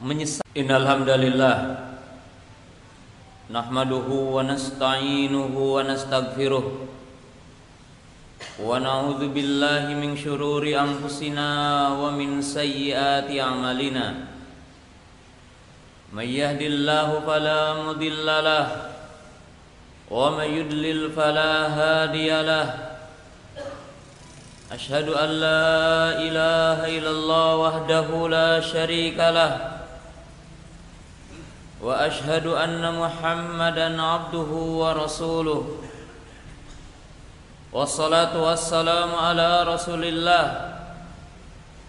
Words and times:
menyesal. 0.00 0.44
Innalhamdalillah 0.56 1.84
nahmaduhu 3.52 4.32
wa 4.32 4.40
nasta'inuhu 4.40 5.76
wa 5.76 5.84
nastaghfiruh 5.84 6.64
wa 8.56 8.80
na'udzu 8.80 9.28
billahi 9.36 9.92
min 10.00 10.16
shururi 10.16 10.72
anfusina 10.72 11.92
wa 11.92 12.08
min 12.16 12.40
sayyiati 12.40 13.36
a'malina. 13.36 14.32
May 16.16 16.40
yahdihillahu 16.40 17.28
fala 17.28 17.84
mudilla 17.84 18.40
lahu 18.40 18.72
wa 20.08 20.40
may 20.40 20.56
yudlil 20.56 21.12
fala 21.12 21.68
hadiya 21.68 22.40
lahu. 22.44 22.96
أشهد 24.66 25.14
أن 25.14 25.30
لا 25.38 26.18
إله 26.18 26.98
إلا 26.98 27.10
الله 27.10 27.48
وحده 27.56 28.08
وأشهد 31.86 32.46
أن 32.46 32.82
محمدا 32.98 34.02
عبده 34.02 34.50
ورسوله. 34.82 35.62
والصلاة 37.72 38.34
والسلام 38.42 39.14
على 39.14 39.62
رسول 39.62 40.02
الله 40.04 40.46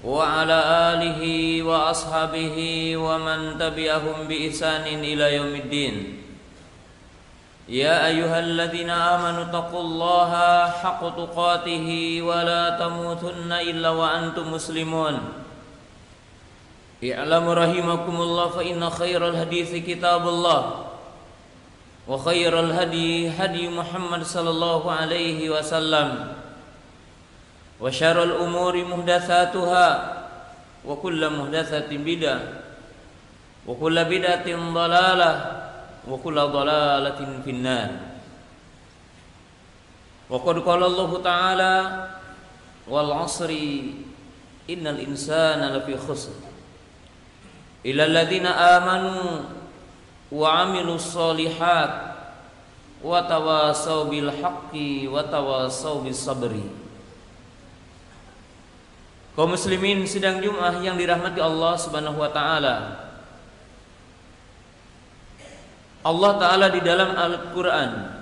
وعلى 0.05 0.59
آله 0.93 1.21
وأصحابه 1.63 2.57
ومن 2.97 3.57
تبعهم 3.57 4.17
بإحسان 4.29 4.85
إلى 4.85 5.35
يوم 5.35 5.53
الدين. 5.65 5.95
يا 7.69 8.07
أيها 8.07 8.39
الذين 8.39 8.89
آمنوا 8.89 9.43
اتقوا 9.49 9.81
الله 9.81 10.31
حق 10.69 11.01
تقاته 11.17 11.87
ولا 12.21 12.63
تموتن 12.77 13.51
إلا 13.51 13.89
وأنتم 13.89 14.45
مسلمون. 14.53 15.46
اعلموا 17.04 17.54
رحمكم 17.54 18.16
الله 18.20 18.48
فإن 18.48 18.90
خير 18.90 19.28
الحديث 19.28 19.74
كتاب 19.86 20.28
الله 20.28 20.84
وخير 22.08 22.60
الهدي 22.60 23.28
هدي 23.30 23.68
محمد 23.68 24.22
صلى 24.22 24.50
الله 24.50 24.92
عليه 24.92 25.50
وسلم 25.50 26.08
وشر 27.80 28.22
الأمور 28.22 28.84
محدثاتها 28.84 29.88
وكل 30.84 31.30
محدثة 31.30 31.90
بدعة 31.90 32.40
وكل 33.66 33.96
بدعة 34.04 34.46
ضلالة 34.74 35.32
وكل 36.08 36.36
ضلالة 36.40 37.20
في 37.44 37.50
النار 37.50 37.90
وقد 40.30 40.58
قال 40.58 40.82
الله 40.84 41.22
تعالى 41.22 41.74
والعصر 42.88 43.50
إن 44.70 44.86
الإنسان 44.86 45.60
لفي 45.76 45.98
خسر 45.98 46.32
ila 47.85 48.01
alladziina 48.05 48.51
amanu 48.79 49.45
wa 50.33 50.47
'amilus 50.63 51.13
solihat 51.13 52.17
wa 53.01 53.21
tawasaw 53.21 54.09
bil 54.09 54.33
haqqi 54.33 55.05
wa 55.05 55.21
tawasaw 55.21 56.01
sabri. 56.09 56.65
Kaum 59.37 59.53
muslimin 59.53 60.01
sidang 60.09 60.41
Jumat 60.41 60.81
yang 60.81 60.97
dirahmati 60.97 61.37
Allah 61.37 61.77
Subhanahu 61.77 62.17
wa 62.17 62.33
taala. 62.33 63.05
Allah 66.01 66.31
taala 66.41 66.67
di 66.73 66.81
dalam 66.81 67.13
Al-Qur'an 67.13 68.17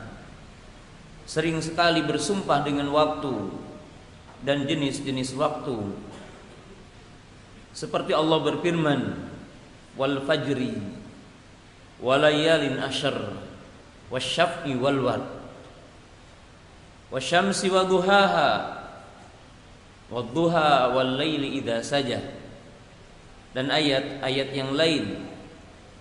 sering 1.23 1.63
sekali 1.63 2.03
bersumpah 2.03 2.67
dengan 2.67 2.91
waktu 2.91 3.31
dan 4.43 4.67
jenis-jenis 4.67 5.39
waktu. 5.39 5.95
Seperti 7.71 8.11
Allah 8.11 8.39
berfirman 8.43 9.01
wal 9.95 10.23
fajri 10.23 10.75
walayalin 12.03 12.79
ashar 12.83 13.15
wasyaf'i 14.11 14.75
wal 14.75 14.99
wad 15.07 15.23
wasyamsi 17.11 17.71
wa 17.71 17.87
duhaha 17.87 18.51
wadduha 20.11 20.91
wal 20.93 21.17
laili 21.17 21.57
idza 21.57 21.81
saja 21.81 22.19
dan 23.55 23.71
ayat-ayat 23.71 24.51
yang 24.51 24.75
lain 24.75 25.23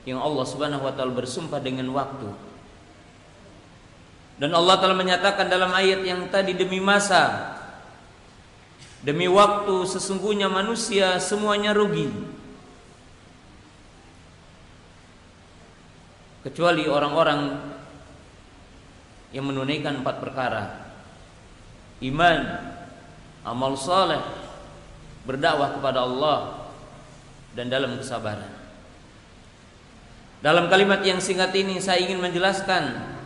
yang 0.04 0.20
Allah 0.20 0.44
Subhanahu 0.44 0.84
wa 0.84 0.92
taala 0.92 1.16
bersumpah 1.16 1.62
dengan 1.64 1.88
waktu. 1.94 2.28
Dan 4.36 4.50
Allah 4.52 4.76
telah 4.82 4.98
menyatakan 4.98 5.46
dalam 5.46 5.70
ayat 5.70 6.02
yang 6.02 6.26
tadi 6.28 6.58
demi 6.58 6.82
masa 6.82 7.54
demi 9.06 9.30
waktu 9.30 9.86
sesungguhnya 9.86 10.50
manusia 10.50 11.22
semuanya 11.22 11.70
rugi 11.70 12.10
kecuali 16.44 16.84
orang-orang 16.84 17.56
yang 19.32 19.48
menunaikan 19.48 20.04
empat 20.04 20.20
perkara. 20.20 20.64
Iman 22.04 22.44
amal 23.42 23.74
saleh 23.80 24.20
berdakwah 25.24 25.72
kepada 25.74 26.04
Allah 26.04 26.68
dan 27.56 27.72
dalam 27.72 27.96
kesabaran. 27.96 28.52
Dalam 30.44 30.68
kalimat 30.68 31.00
yang 31.00 31.24
singkat 31.24 31.56
ini 31.56 31.80
saya 31.80 32.04
ingin 32.04 32.20
menjelaskan 32.20 33.16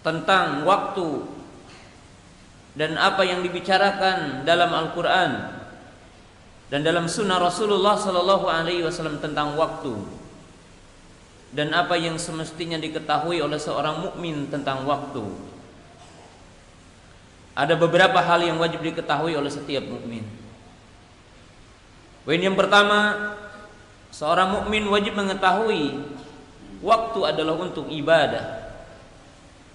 tentang 0.00 0.64
waktu 0.64 1.28
dan 2.72 2.96
apa 2.96 3.20
yang 3.28 3.44
dibicarakan 3.44 4.48
dalam 4.48 4.72
Al-Quran 4.72 5.32
dan 6.72 6.80
dalam 6.80 7.04
Sunnah 7.04 7.36
Rasulullah 7.36 8.00
Sallallahu 8.00 8.48
Alaihi 8.48 8.88
Wasallam 8.88 9.20
tentang 9.20 9.52
waktu 9.60 10.15
dan 11.56 11.72
apa 11.72 11.96
yang 11.96 12.20
semestinya 12.20 12.76
diketahui 12.76 13.40
oleh 13.40 13.56
seorang 13.56 14.04
mukmin 14.04 14.44
tentang 14.52 14.84
waktu. 14.84 15.24
Ada 17.56 17.72
beberapa 17.80 18.20
hal 18.20 18.44
yang 18.44 18.60
wajib 18.60 18.84
diketahui 18.84 19.32
oleh 19.32 19.48
setiap 19.48 19.88
mukmin. 19.88 20.20
Poin 22.28 22.36
yang 22.36 22.52
pertama, 22.52 23.32
seorang 24.12 24.52
mukmin 24.52 24.84
wajib 24.92 25.16
mengetahui 25.16 25.96
waktu 26.84 27.20
adalah 27.24 27.56
untuk 27.56 27.88
ibadah. 27.88 28.68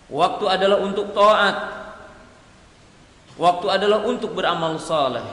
Waktu 0.05 0.45
adalah 0.45 0.77
untuk 0.85 1.09
taat. 1.17 1.57
Waktu 3.41 3.67
adalah 3.73 4.05
untuk 4.05 4.37
beramal 4.37 4.77
saleh. 4.77 5.25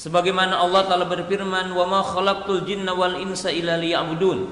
Sebagaimana 0.00 0.64
Allah 0.64 0.88
Ta'ala 0.88 1.04
berfirman, 1.04 1.76
"Wa 1.76 1.84
ma 1.84 2.00
khalaqtul 2.00 2.64
jinna 2.64 2.96
wal 2.96 3.20
insa 3.20 3.52
illa 3.52 3.76
liya'budun." 3.76 4.48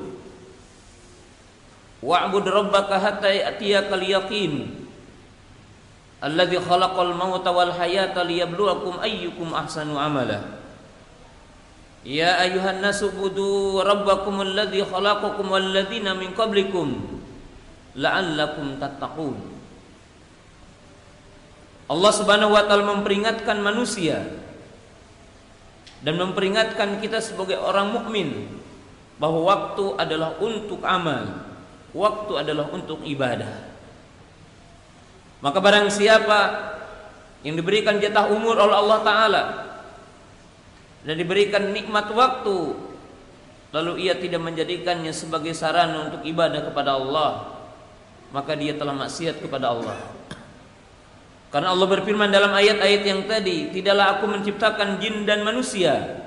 Wa'bud 2.04 2.44
rabbaka 2.44 3.00
hatta 3.00 3.32
ya'tiyakal 3.32 4.04
yaqin. 4.04 4.84
Alladzi 6.20 6.60
khalaqal 6.60 7.16
mauta 7.16 7.48
wal 7.48 7.72
hayata 7.72 8.28
liyabluwakum 8.28 9.00
ayyukum 9.00 9.56
ahsanu 9.56 9.96
amala. 9.96 10.60
Ya 12.04 12.44
ayuhan 12.44 12.84
nasu 12.84 13.08
budu 13.08 13.80
rabbakum 13.80 14.44
alladzi 14.44 14.84
khalaqakum 14.84 15.48
wal 15.48 15.64
ladzina 15.64 16.12
min 16.12 16.36
qablikum 16.36 16.92
la'allakum 17.96 18.76
tattaqun. 18.76 19.34
Allah 21.88 22.12
Subhanahu 22.12 22.52
wa 22.52 22.68
taala 22.68 22.84
memperingatkan 22.84 23.64
manusia 23.64 24.28
dan 26.02 26.14
memperingatkan 26.14 27.02
kita 27.02 27.18
sebagai 27.18 27.58
orang 27.58 27.90
mukmin 27.90 28.46
bahwa 29.18 29.50
waktu 29.50 29.98
adalah 29.98 30.38
untuk 30.38 30.78
amal, 30.86 31.42
waktu 31.90 32.32
adalah 32.38 32.70
untuk 32.70 33.02
ibadah. 33.02 33.66
Maka 35.42 35.58
barang 35.58 35.90
siapa 35.90 36.40
yang 37.42 37.54
diberikan 37.58 37.98
jatah 37.98 38.30
umur 38.30 38.58
oleh 38.58 38.76
Allah 38.78 38.98
taala 39.02 39.42
dan 41.06 41.14
diberikan 41.14 41.70
nikmat 41.70 42.10
waktu 42.10 42.74
lalu 43.70 44.08
ia 44.08 44.16
tidak 44.16 44.42
menjadikannya 44.42 45.12
sebagai 45.12 45.52
sarana 45.52 46.08
untuk 46.10 46.22
ibadah 46.24 46.64
kepada 46.66 46.96
Allah, 46.96 47.60
maka 48.32 48.56
dia 48.56 48.74
telah 48.74 48.96
maksiat 48.96 49.44
kepada 49.44 49.74
Allah. 49.76 49.98
Karena 51.48 51.72
Allah 51.72 51.88
berfirman 51.88 52.28
dalam 52.28 52.52
ayat-ayat 52.52 53.02
yang 53.08 53.24
tadi, 53.24 53.72
tidaklah 53.72 54.20
aku 54.20 54.24
menciptakan 54.28 55.00
jin 55.00 55.24
dan 55.24 55.40
manusia 55.40 56.20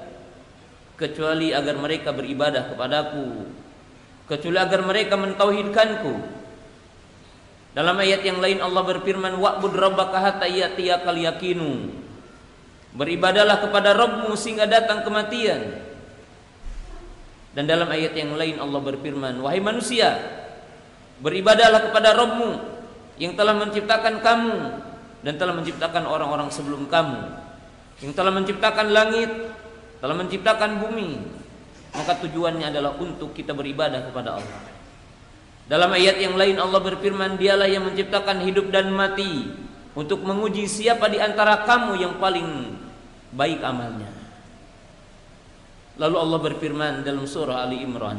kecuali 0.97 1.53
agar 1.53 1.77
mereka 1.77 2.09
beribadah 2.09 2.73
kepadaku, 2.73 3.45
kecuali 4.25 4.57
agar 4.57 4.81
mereka 4.81 5.17
mentauhidkanku. 5.17 6.13
Dalam 7.77 7.95
ayat 8.01 8.21
yang 8.25 8.41
lain 8.41 8.59
Allah 8.65 8.83
berfirman, 8.83 9.37
"Wa'bud 9.37 9.73
rabbaka 9.77 10.17
hatta 10.17 10.49
yatiyakal 10.49 11.17
yakinu." 11.17 12.01
Beribadalah 12.91 13.63
kepada 13.63 13.95
Rabbmu 13.95 14.35
sehingga 14.35 14.67
datang 14.67 15.07
kematian. 15.07 15.79
Dan 17.55 17.63
dalam 17.63 17.87
ayat 17.87 18.11
yang 18.11 18.35
lain 18.35 18.59
Allah 18.59 18.81
berfirman, 18.83 19.39
"Wahai 19.39 19.63
manusia, 19.63 20.19
beribadalah 21.23 21.87
kepada 21.87 22.11
Rabbmu 22.11 22.51
yang 23.15 23.39
telah 23.39 23.55
menciptakan 23.55 24.19
kamu 24.19 24.90
dan 25.21 25.37
telah 25.37 25.53
menciptakan 25.53 26.05
orang-orang 26.09 26.49
sebelum 26.49 26.89
kamu 26.89 27.51
yang 28.01 28.13
telah 28.17 28.33
menciptakan 28.33 28.87
langit 28.89 29.29
telah 30.01 30.17
menciptakan 30.17 30.81
bumi, 30.81 31.21
maka 31.93 32.17
tujuannya 32.25 32.73
adalah 32.73 32.97
untuk 32.97 33.37
kita 33.37 33.53
beribadah 33.53 34.09
kepada 34.09 34.41
Allah. 34.41 34.61
Dalam 35.69 35.93
ayat 35.93 36.17
yang 36.17 36.33
lain 36.33 36.57
Allah 36.57 36.81
berfirman, 36.81 37.37
"Dialah 37.37 37.69
yang 37.69 37.85
menciptakan 37.85 38.41
hidup 38.41 38.73
dan 38.73 38.89
mati 38.89 39.53
untuk 39.93 40.25
menguji 40.25 40.65
siapa 40.65 41.05
di 41.13 41.21
antara 41.21 41.61
kamu 41.69 42.01
yang 42.01 42.13
paling 42.17 42.73
baik 43.37 43.61
amalnya." 43.61 44.09
Lalu 46.01 46.17
Allah 46.17 46.39
berfirman 46.41 46.93
dalam 47.05 47.29
surah 47.29 47.61
Ali 47.61 47.85
Imran, 47.85 48.17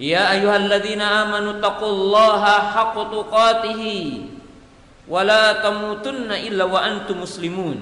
"Ya 0.00 0.32
ayyuhalladzina 0.32 1.28
amanu 1.28 1.60
taqullaha 1.60 2.72
haqqa 2.72 3.12
tuqatih 3.12 4.37
wa 5.08 5.24
la 5.24 5.64
tamutunna 5.64 6.36
illa 6.38 6.68
wa 6.68 6.84
antum 6.84 7.24
muslimun." 7.24 7.80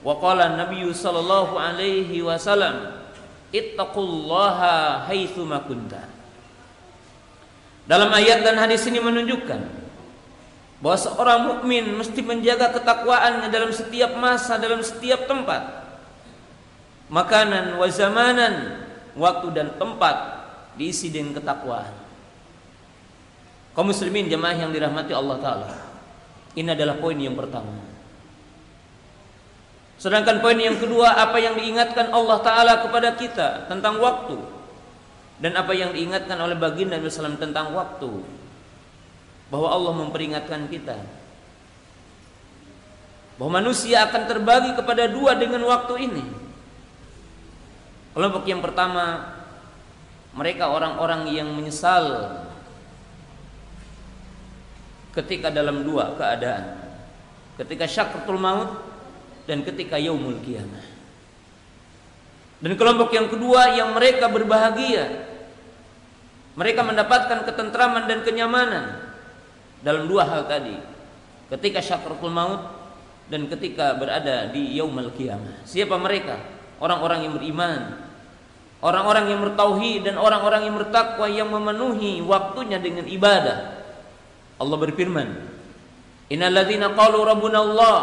Wa 0.00 0.14
qala 0.22 0.54
Nabi 0.54 0.86
sallallahu 0.86 1.58
alaihi 1.58 2.22
wasallam, 2.22 3.02
"Ittaqullaha 3.50 5.04
haitsu 5.10 5.42
ma 5.42 5.58
kunta." 5.66 6.06
Dalam 7.88 8.12
ayat 8.12 8.44
dan 8.44 8.60
hadis 8.60 8.84
ini 8.86 9.00
menunjukkan 9.00 9.60
bahwa 10.78 10.98
seorang 11.00 11.40
mukmin 11.48 11.88
mesti 11.98 12.20
menjaga 12.22 12.70
ketakwaannya 12.76 13.50
dalam 13.50 13.72
setiap 13.74 14.14
masa, 14.14 14.60
dalam 14.60 14.84
setiap 14.84 15.26
tempat. 15.26 15.88
Makanan 17.08 17.80
wa 17.80 17.88
zamanan, 17.88 18.84
waktu 19.16 19.48
dan 19.56 19.68
tempat 19.80 20.16
diisi 20.76 21.08
dengan 21.08 21.40
ketakwaan. 21.40 21.96
Kaum 23.72 23.88
muslimin 23.88 24.28
jemaah 24.28 24.54
yang 24.54 24.70
dirahmati 24.70 25.16
Allah 25.16 25.36
taala. 25.40 25.87
Ini 26.58 26.74
adalah 26.74 26.98
poin 26.98 27.14
yang 27.14 27.38
pertama. 27.38 27.70
Sedangkan 29.94 30.42
poin 30.42 30.58
yang 30.58 30.74
kedua 30.74 31.14
apa 31.14 31.38
yang 31.38 31.54
diingatkan 31.54 32.10
Allah 32.10 32.38
Ta'ala 32.42 32.74
kepada 32.82 33.14
kita 33.14 33.70
tentang 33.70 34.02
waktu. 34.02 34.42
Dan 35.38 35.54
apa 35.54 35.70
yang 35.70 35.94
diingatkan 35.94 36.34
oleh 36.34 36.58
baginda 36.58 36.98
Nabi 36.98 37.06
SAW 37.06 37.38
tentang 37.38 37.70
waktu. 37.78 38.10
Bahwa 39.54 39.70
Allah 39.70 39.92
memperingatkan 40.02 40.66
kita. 40.66 40.98
Bahwa 43.38 43.62
manusia 43.62 44.02
akan 44.10 44.22
terbagi 44.26 44.74
kepada 44.74 45.06
dua 45.06 45.38
dengan 45.38 45.62
waktu 45.62 45.94
ini. 46.10 46.26
Kelompok 48.18 48.50
yang 48.50 48.58
pertama 48.58 49.34
Mereka 50.34 50.70
orang-orang 50.70 51.34
yang 51.34 51.50
menyesal 51.50 52.30
Ketika 55.18 55.50
dalam 55.50 55.82
dua 55.82 56.14
keadaan 56.14 56.78
Ketika 57.58 57.90
syakratul 57.90 58.38
maut 58.38 58.70
dan 59.50 59.66
ketika 59.66 59.98
yaumul 59.98 60.38
kiamah. 60.46 60.86
Dan 62.62 62.78
kelompok 62.78 63.10
yang 63.10 63.26
kedua 63.26 63.74
yang 63.74 63.90
mereka 63.98 64.30
berbahagia. 64.30 65.26
Mereka 66.54 66.86
mendapatkan 66.86 67.42
ketentraman 67.50 68.06
dan 68.06 68.22
kenyamanan 68.22 69.10
dalam 69.82 70.06
dua 70.06 70.22
hal 70.22 70.46
tadi. 70.46 70.78
Ketika 71.50 71.82
syakratul 71.82 72.30
maut 72.30 72.62
dan 73.26 73.50
ketika 73.50 73.98
berada 73.98 74.46
di 74.54 74.78
yaumul 74.78 75.10
kiamah. 75.18 75.66
Siapa 75.66 75.98
mereka? 75.98 76.38
Orang-orang 76.78 77.26
yang 77.26 77.34
beriman, 77.34 77.80
orang-orang 78.86 79.34
yang 79.34 79.40
bertauhid 79.42 80.06
dan 80.06 80.14
orang-orang 80.14 80.70
yang 80.70 80.78
bertakwa 80.78 81.26
yang 81.26 81.50
memenuhi 81.50 82.22
waktunya 82.22 82.78
dengan 82.78 83.06
ibadah. 83.06 83.77
Allah 84.58 84.76
berfirman, 84.78 85.28
"Innalladzina 86.34 86.90
qalu 86.92 87.22
rabbuna 87.22 87.58
Allah, 87.62 87.98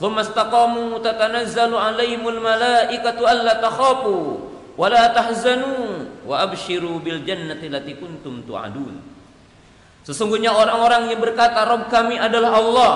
tsumma 0.00 0.24
istaqamu 0.24 0.96
tatanazzalu 1.04 1.76
alaihimul 1.76 2.40
malaikatu 2.40 3.28
alla 3.28 3.60
takhafu 3.60 4.48
wa 4.74 4.86
la 4.88 5.12
tahzanu 5.12 6.08
wa 6.24 6.40
abshiru 6.40 6.98
bil 7.04 7.20
jannati 7.20 7.68
allati 7.68 7.94
kuntum 8.00 8.40
tu'adun." 8.48 8.96
Sesungguhnya 10.04 10.52
orang-orang 10.52 11.12
yang 11.12 11.20
berkata 11.20 11.64
Rabb 11.64 11.88
kami 11.88 12.16
adalah 12.20 12.52
Allah, 12.60 12.94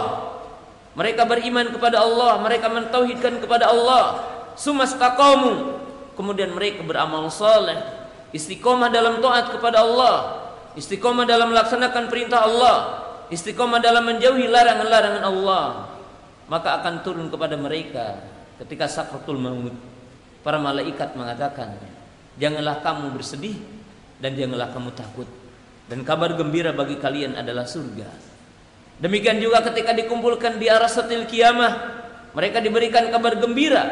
mereka 0.96 1.24
beriman 1.28 1.68
kepada 1.72 2.04
Allah, 2.04 2.40
mereka 2.40 2.68
mentauhidkan 2.72 3.40
kepada 3.40 3.72
Allah, 3.72 4.24
sumastaqamu, 4.56 5.80
kemudian 6.16 6.52
mereka 6.52 6.84
beramal 6.84 7.28
saleh, 7.32 7.80
istiqomah 8.32 8.92
dalam 8.92 9.20
taat 9.24 9.54
kepada 9.56 9.86
Allah, 9.86 10.47
Istiqomah 10.76 11.24
dalam 11.24 11.54
melaksanakan 11.54 12.04
perintah 12.10 12.44
Allah. 12.44 12.76
Istiqomah 13.32 13.80
dalam 13.80 14.04
menjauhi 14.04 14.50
larangan-larangan 14.50 15.24
Allah. 15.24 15.64
Maka 16.48 16.80
akan 16.82 17.04
turun 17.04 17.28
kepada 17.28 17.56
mereka 17.56 18.20
ketika 18.60 18.88
sakratul 18.88 19.40
maut. 19.40 19.72
Para 20.42 20.56
malaikat 20.60 21.16
mengatakan 21.16 21.76
janganlah 22.40 22.80
kamu 22.80 23.12
bersedih 23.16 23.56
dan 24.20 24.34
janganlah 24.36 24.72
kamu 24.72 24.90
takut. 24.96 25.28
Dan 25.88 26.04
kabar 26.04 26.36
gembira 26.36 26.72
bagi 26.76 27.00
kalian 27.00 27.36
adalah 27.36 27.64
surga. 27.64 28.08
Demikian 28.98 29.38
juga 29.38 29.62
ketika 29.62 29.94
dikumpulkan 29.94 30.58
di 30.58 30.66
arah 30.66 30.90
setil 30.90 31.24
kiamah 31.24 32.02
mereka 32.34 32.58
diberikan 32.60 33.08
kabar 33.08 33.38
gembira 33.38 33.84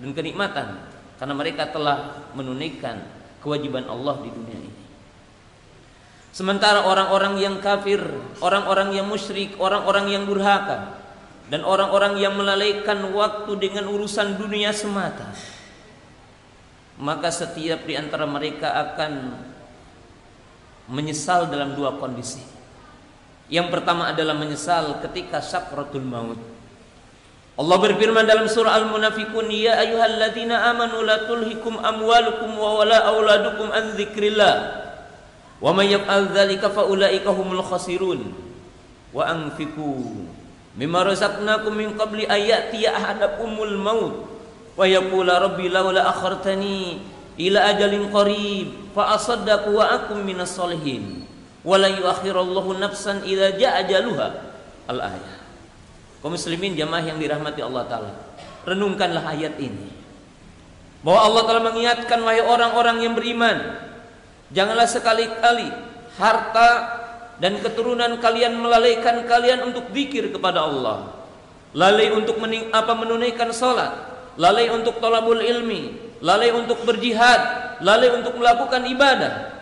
dan 0.00 0.10
kenikmatan 0.16 0.80
karena 1.20 1.34
mereka 1.36 1.68
telah 1.68 2.30
menunaikan 2.32 3.04
kewajiban 3.44 3.84
Allah 3.90 4.22
di 4.24 4.30
dunia 4.32 4.59
sementara 6.30 6.86
orang-orang 6.86 7.38
yang 7.42 7.56
kafir 7.58 8.00
orang-orang 8.42 8.94
yang 8.94 9.06
musyrik 9.06 9.54
orang-orang 9.58 10.14
yang 10.14 10.24
durhaka 10.26 10.98
dan 11.50 11.66
orang-orang 11.66 12.18
yang 12.22 12.38
melalaikan 12.38 13.02
waktu 13.10 13.52
dengan 13.58 13.90
urusan 13.90 14.38
dunia 14.38 14.70
semata 14.70 15.34
maka 17.00 17.32
setiap 17.32 17.88
di 17.88 17.96
antara 17.96 18.28
mereka 18.28 18.76
akan 18.76 19.32
menyesal 20.90 21.48
dalam 21.48 21.72
dua 21.72 21.96
kondisi. 21.96 22.44
Yang 23.50 23.72
pertama 23.72 24.12
adalah 24.12 24.36
menyesal 24.36 25.00
ketika 25.02 25.42
sakratul 25.42 26.04
maut. 26.04 26.38
Allah 27.58 27.76
berfirman 27.76 28.24
dalam 28.24 28.46
surah 28.46 28.78
Al-Munafikun 28.78 29.50
ya 29.50 29.80
ayyuhalladzina 29.80 30.70
amanu 30.70 31.02
la 31.02 31.26
tulhikum 31.26 31.76
amwalukum 31.82 32.56
wa 32.56 32.78
wala 32.80 33.04
auladukum 33.10 33.68
an 33.74 33.98
dzikrillah 33.98 34.54
wa 35.60 35.70
may 35.76 35.92
yaf'al 35.92 36.32
dzalika 36.32 36.72
fa 36.72 36.88
ulaika 36.88 37.30
humul 37.30 37.60
khasirun. 37.60 38.32
Wa 39.12 39.28
anfiqu 39.28 40.26
mimma 40.74 41.04
razaqnakum 41.04 41.76
min 41.76 41.94
qabli 41.94 42.24
ayati 42.24 42.88
ahadakumul 42.88 43.76
maut. 43.76 44.14
Wa 44.74 44.88
yaqula 44.88 45.38
rabbi 45.38 45.68
laula 45.68 46.08
akhartani 46.08 47.04
ila 47.36 47.72
ajalin 47.76 48.08
qarib 48.08 48.92
fa 48.96 49.12
asaddaqu 49.16 49.76
wa 49.76 49.84
akum 49.92 50.24
minas 50.24 50.56
solihin 50.56 51.24
wa 51.60 51.76
la 51.76 51.92
yuakhirallahu 51.92 52.80
nafsan 52.80 53.20
idza 53.28 53.56
jaa 53.60 53.84
ajaluha. 53.84 54.28
Al 54.88 54.98
ayat 55.04 55.38
kaum 56.20 56.36
muslimin 56.36 56.76
jamaah 56.76 57.00
yang 57.04 57.16
dirahmati 57.16 57.60
Allah 57.64 57.84
taala 57.88 58.12
renungkanlah 58.64 59.24
ayat 59.24 59.56
ini. 59.56 59.88
Bahwa 61.00 61.20
Allah 61.24 61.42
telah 61.48 61.62
mengingatkan 61.64 62.20
wahai 62.20 62.44
orang-orang 62.44 63.00
yang 63.00 63.16
beriman 63.16 63.56
janganlah 64.54 64.86
sekali-kali 64.86 65.70
harta 66.18 66.70
dan 67.40 67.56
keturunan 67.64 68.20
kalian 68.20 68.60
melalaikan 68.60 69.24
kalian 69.24 69.72
untuk 69.72 69.88
zikir 69.90 70.28
kepada 70.28 70.68
Allah. 70.68 71.16
Lalai 71.72 72.10
untuk 72.12 72.36
mening, 72.42 72.68
apa 72.74 72.92
menunaikan 72.98 73.54
salat. 73.54 73.94
Lalai 74.36 74.68
untuk 74.74 74.98
talabul 74.98 75.40
ilmi. 75.40 75.96
Lalai 76.20 76.52
untuk 76.52 76.82
berjihad. 76.82 77.78
Lalai 77.80 78.10
untuk 78.12 78.36
melakukan 78.36 78.84
ibadah. 78.90 79.56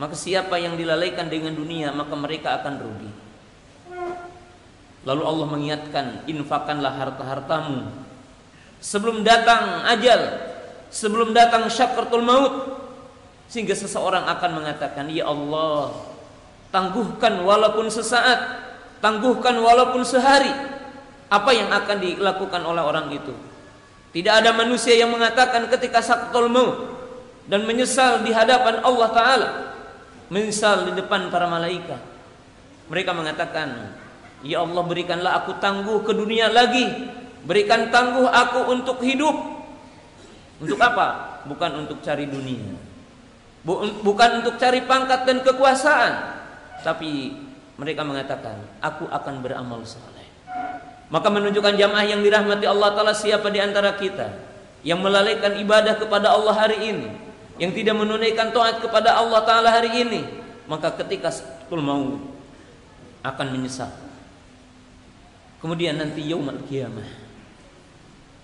Maka 0.00 0.16
siapa 0.16 0.56
yang 0.56 0.80
dilalaikan 0.80 1.28
dengan 1.28 1.52
dunia 1.52 1.92
maka 1.92 2.16
mereka 2.16 2.56
akan 2.58 2.74
rugi. 2.80 3.10
Lalu 5.04 5.22
Allah 5.28 5.46
mengingatkan 5.46 6.06
infakanlah 6.24 6.96
harta-hartamu. 6.96 7.84
Sebelum 8.80 9.20
datang 9.20 9.84
ajal 9.92 10.48
sebelum 10.88 11.36
datang 11.36 11.68
syakratul 11.68 12.24
maut 12.24 12.79
sehingga 13.50 13.74
seseorang 13.74 14.30
akan 14.30 14.50
mengatakan 14.62 15.10
ya 15.10 15.26
Allah 15.26 15.90
Tangguhkan 16.70 17.42
walaupun 17.42 17.90
sesaat, 17.90 18.38
tangguhkan 19.02 19.58
walaupun 19.58 20.06
sehari. 20.06 20.50
Apa 21.30 21.50
yang 21.54 21.70
akan 21.70 21.98
dilakukan 21.98 22.62
oleh 22.62 22.82
orang 22.82 23.10
itu? 23.10 23.34
Tidak 24.10 24.30
ada 24.30 24.50
manusia 24.54 24.94
yang 24.98 25.10
mengatakan 25.14 25.66
ketika 25.70 26.02
saktul 26.02 26.50
maut 26.50 26.98
dan 27.46 27.62
menyesal 27.66 28.22
di 28.22 28.34
hadapan 28.34 28.82
Allah 28.82 29.08
taala, 29.14 29.48
menyesal 30.30 30.90
di 30.90 30.92
depan 30.98 31.30
para 31.30 31.46
malaikat. 31.46 32.02
Mereka 32.90 33.14
mengatakan, 33.14 33.94
"Ya 34.42 34.62
Allah, 34.62 34.82
berikanlah 34.82 35.42
aku 35.42 35.58
tangguh 35.62 36.02
ke 36.02 36.10
dunia 36.14 36.50
lagi. 36.50 36.86
Berikan 37.46 37.90
tangguh 37.94 38.26
aku 38.26 38.74
untuk 38.74 38.98
hidup." 39.02 39.34
Untuk 40.58 40.78
apa? 40.82 41.38
Bukan 41.46 41.86
untuk 41.86 42.02
cari 42.02 42.26
dunia. 42.26 42.89
Bukan 43.66 44.30
untuk 44.40 44.56
cari 44.56 44.84
pangkat 44.88 45.28
dan 45.28 45.44
kekuasaan, 45.44 46.12
tapi 46.80 47.36
mereka 47.76 48.04
mengatakan 48.04 48.56
aku 48.80 49.04
akan 49.08 49.44
beramal 49.44 49.84
saleh 49.84 50.20
maka 51.10 51.26
menunjukkan 51.26 51.74
jamaah 51.74 52.06
yang 52.06 52.22
dirahmati 52.22 52.64
Allah 52.70 52.94
taala 52.94 53.12
siapa 53.12 53.50
di 53.50 53.58
antara 53.58 53.98
kita 53.98 54.30
yang 54.86 55.02
melalaikan 55.02 55.58
ibadah 55.58 55.98
kepada 55.98 56.32
Allah 56.32 56.54
hari 56.56 56.78
ini, 56.86 57.10
yang 57.60 57.74
tidak 57.74 57.98
menunaikan 57.98 58.54
taat 58.54 58.80
kepada 58.80 59.18
Allah 59.18 59.42
taala 59.44 59.68
hari 59.74 59.90
ini, 60.06 60.22
maka 60.70 60.94
ketika 61.02 61.34
sakaratul 61.34 61.82
maut 61.82 62.22
akan 63.26 63.46
menyesal. 63.52 63.90
Kemudian 65.60 66.00
nanti 66.00 66.24
yaumul 66.24 66.64
kiamah. 66.64 67.28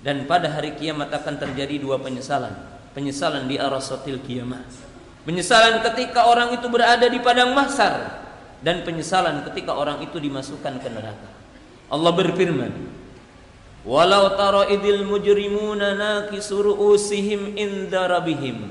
Dan 0.04 0.28
pada 0.28 0.52
hari 0.52 0.76
kiamat 0.76 1.08
akan 1.08 1.40
terjadi 1.40 1.80
dua 1.80 1.96
penyesalan. 1.96 2.52
Penyesalan 2.92 3.48
di 3.48 3.56
arasatil 3.56 4.20
kiamah. 4.20 4.60
Penyesalan 5.26 5.82
ketika 5.82 6.30
orang 6.30 6.54
itu 6.54 6.70
berada 6.70 7.02
di 7.10 7.18
padang 7.18 7.50
mahsyar 7.50 8.22
dan 8.62 8.86
penyesalan 8.86 9.42
ketika 9.50 9.74
orang 9.74 9.98
itu 9.98 10.22
dimasukkan 10.22 10.78
ke 10.78 10.86
neraka. 10.86 11.30
Allah 11.90 12.12
berfirman, 12.14 12.70
"Walau 13.82 14.38
tara 14.38 14.70
idil 14.70 15.02
mujrimuna 15.02 15.98
nakisu 15.98 16.70
ru'usihim 16.70 17.58
inda 17.58 18.06
rabbihim 18.06 18.70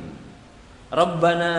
Rabbana 0.95 1.55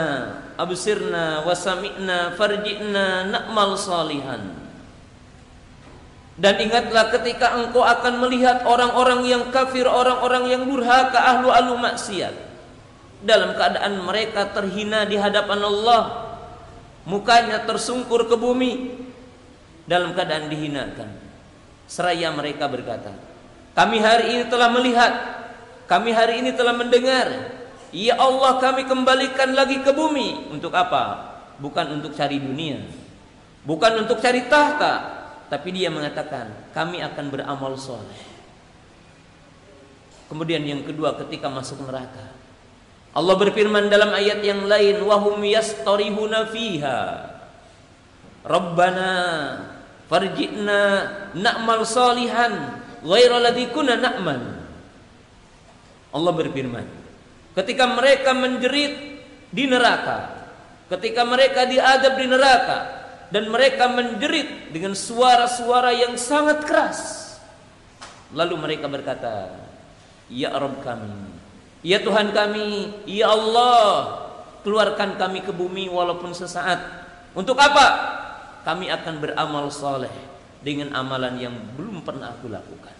absirna 0.56 1.44
wa 1.44 1.52
sami'na 1.52 2.32
farji'na 2.32 3.28
na'mal 3.28 3.76
salihan." 3.76 4.48
Dan 6.40 6.56
ingatlah 6.56 7.12
ketika 7.12 7.52
engkau 7.52 7.84
akan 7.84 8.20
melihat 8.20 8.64
orang-orang 8.64 9.28
yang 9.28 9.44
kafir, 9.52 9.84
orang-orang 9.84 10.52
yang 10.52 10.62
durhaka, 10.68 11.16
ahlu-ahlu 11.16 11.80
maksiat. 11.80 12.45
Dalam 13.24 13.56
keadaan 13.56 14.04
mereka 14.04 14.52
terhina 14.52 15.08
di 15.08 15.16
hadapan 15.16 15.60
Allah. 15.64 16.02
Mukanya 17.06 17.64
tersungkur 17.64 18.28
ke 18.28 18.36
bumi. 18.36 19.04
Dalam 19.86 20.12
keadaan 20.12 20.50
dihinakan. 20.50 21.08
Seraya 21.86 22.34
mereka 22.34 22.66
berkata, 22.66 23.14
kami 23.78 24.02
hari 24.02 24.34
ini 24.34 24.44
telah 24.50 24.66
melihat, 24.74 25.12
kami 25.86 26.10
hari 26.10 26.42
ini 26.42 26.50
telah 26.50 26.74
mendengar. 26.74 27.54
Ya 27.94 28.18
Allah 28.18 28.58
kami 28.58 28.90
kembalikan 28.90 29.54
lagi 29.54 29.80
ke 29.86 29.94
bumi. 29.94 30.50
Untuk 30.50 30.74
apa? 30.74 31.38
Bukan 31.62 32.02
untuk 32.02 32.12
cari 32.18 32.42
dunia. 32.42 32.82
Bukan 33.62 34.02
untuk 34.02 34.18
cari 34.18 34.46
tahta, 34.50 34.94
tapi 35.46 35.74
dia 35.74 35.90
mengatakan 35.90 36.70
kami 36.74 37.02
akan 37.02 37.24
beramal 37.30 37.78
soleh. 37.78 38.20
Kemudian 40.26 40.66
yang 40.66 40.82
kedua 40.82 41.14
ketika 41.22 41.46
masuk 41.46 41.86
neraka. 41.86 42.35
Allah 43.16 43.32
berfirman 43.40 43.88
dalam 43.88 44.12
ayat 44.12 44.44
yang 44.44 44.68
lain 44.68 45.00
wahum 45.00 45.40
yastarihuna 45.40 46.52
fiha. 46.52 47.32
Rabbana 48.44 49.10
farji'na 50.04 50.80
na'mal 51.32 51.88
salihan 51.88 52.76
ghaira 53.00 53.40
ladzi 53.40 53.72
kunna 53.72 53.96
na'mal. 53.96 54.60
Allah 56.12 56.32
berfirman, 56.36 56.84
ketika 57.56 57.88
mereka 57.88 58.36
menjerit 58.36 58.94
di 59.48 59.64
neraka, 59.64 60.36
ketika 60.92 61.24
mereka 61.24 61.64
diadab 61.64 62.20
di 62.20 62.26
neraka, 62.28 62.78
dan 63.32 63.48
mereka 63.50 63.90
menjerit 63.90 64.70
dengan 64.70 64.94
suara-suara 64.94 65.90
yang 65.90 66.14
sangat 66.14 66.62
keras. 66.62 67.00
Lalu 68.30 68.54
mereka 68.54 68.86
berkata, 68.86 69.50
"Ya 70.30 70.54
Rabb 70.54 70.78
kami, 70.86 71.25
ya 71.86 72.02
Tuhan 72.02 72.34
kami, 72.34 72.90
ya 73.06 73.30
Allah, 73.30 74.18
keluarkan 74.66 75.14
kami 75.14 75.46
ke 75.46 75.54
bumi 75.54 75.86
walaupun 75.86 76.34
sesaat. 76.34 77.06
Untuk 77.38 77.54
apa? 77.62 77.86
Kami 78.66 78.90
akan 78.90 79.22
beramal 79.22 79.70
soleh 79.70 80.10
dengan 80.66 80.90
amalan 80.98 81.38
yang 81.38 81.54
belum 81.78 82.02
pernah 82.02 82.34
aku 82.34 82.50
lakukan." 82.50 82.98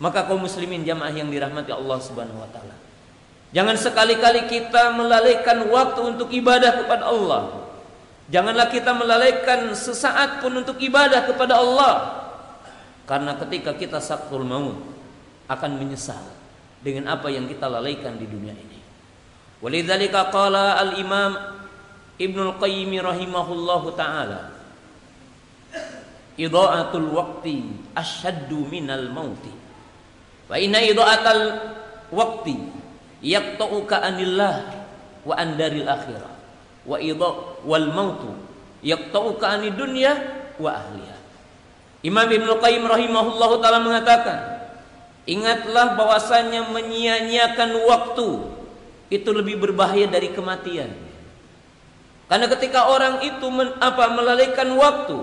Maka 0.00 0.24
kaum 0.24 0.40
muslimin 0.40 0.88
jamaah 0.88 1.12
yang 1.12 1.28
dirahmati 1.28 1.68
Allah 1.68 2.00
Subhanahu 2.00 2.40
wa 2.40 2.48
taala. 2.48 2.72
Jangan 3.52 3.76
sekali-kali 3.76 4.48
kita 4.48 4.96
melalaikan 4.96 5.68
waktu 5.68 6.00
untuk 6.02 6.32
ibadah 6.32 6.82
kepada 6.82 7.06
Allah 7.06 7.64
Janganlah 8.32 8.72
kita 8.72 8.96
melalaikan 8.96 9.68
sesaat 9.76 10.40
pun 10.40 10.56
untuk 10.56 10.80
ibadah 10.80 11.28
kepada 11.28 11.60
Allah. 11.60 11.94
Karena 13.04 13.36
ketika 13.36 13.76
kita 13.76 14.00
saktul 14.00 14.48
maut 14.48 14.80
akan 15.44 15.76
menyesal 15.76 16.24
dengan 16.84 17.16
apa 17.16 17.32
yang 17.32 17.48
kita 17.48 17.64
lalaikan 17.64 18.20
di 18.20 18.28
dunia 18.28 18.52
ini. 18.52 18.78
Walidzalika 19.64 20.28
qala 20.28 20.76
al-Imam 20.76 21.32
Ibnu 22.20 22.52
Al-Qayyim 22.52 23.00
rahimahullahu 23.00 23.96
taala 23.96 24.52
Idha'atul 26.34 27.14
waqti 27.14 27.62
asyaddu 27.94 28.66
minal 28.66 29.06
mauti. 29.08 29.54
Wa 30.50 30.58
inna 30.58 30.82
idha'atal 30.82 31.42
waqti 32.10 32.58
yaqta'uka 33.22 34.02
anillah 34.02 34.84
wa 35.24 35.34
andaril 35.38 35.88
akhirah 35.88 36.34
wa 36.84 37.00
idha 37.00 37.30
wal 37.64 37.88
mautu 37.88 38.34
yaqta'uka 38.84 39.46
ani 39.46 39.72
dunya 39.72 40.12
wa 40.60 40.74
ahliha. 40.74 41.16
Imam 42.04 42.28
Ibnu 42.28 42.60
Qayyim 42.60 42.84
rahimahullahu 42.84 43.64
taala 43.64 43.80
mengatakan, 43.80 44.53
ingatlah 45.24 45.96
bahwasanya 45.96 46.68
menyia-nyiakan 46.72 47.70
waktu 47.84 48.28
itu 49.12 49.30
lebih 49.30 49.60
berbahaya 49.60 50.08
dari 50.08 50.32
kematian. 50.32 50.90
Karena 52.24 52.48
ketika 52.48 52.88
orang 52.88 53.20
itu 53.20 53.46
men, 53.52 53.76
apa 53.78 54.10
melalaikan 54.10 54.68
waktu, 54.80 55.22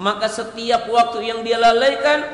maka 0.00 0.26
setiap 0.32 0.88
waktu 0.88 1.28
yang 1.28 1.44
dia 1.44 1.60
lalaikan 1.60 2.24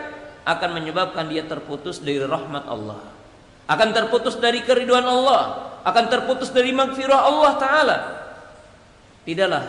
akan 0.46 0.70
menyebabkan 0.78 1.26
dia 1.28 1.44
terputus 1.44 1.98
dari 1.98 2.22
rahmat 2.22 2.64
Allah. 2.64 3.02
Akan 3.68 3.92
terputus 3.92 4.38
dari 4.40 4.64
keriduan 4.64 5.04
Allah, 5.04 5.76
akan 5.84 6.04
terputus 6.08 6.48
dari 6.48 6.72
magfirah 6.72 7.20
Allah 7.20 7.52
taala 7.60 7.98
Tidaklah 9.28 9.64